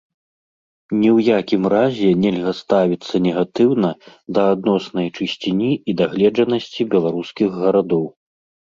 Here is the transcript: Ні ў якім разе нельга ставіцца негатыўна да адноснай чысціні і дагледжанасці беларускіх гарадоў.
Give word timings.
Ні 0.99 1.09
ў 1.17 1.35
якім 1.39 1.67
разе 1.73 2.09
нельга 2.23 2.53
ставіцца 2.61 3.15
негатыўна 3.27 3.89
да 4.39 4.49
адноснай 4.55 5.07
чысціні 5.17 5.71
і 5.75 5.91
дагледжанасці 6.03 6.81
беларускіх 6.97 7.49
гарадоў. 7.65 8.05